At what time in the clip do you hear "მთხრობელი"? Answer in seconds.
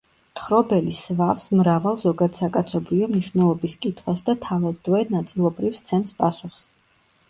0.29-0.95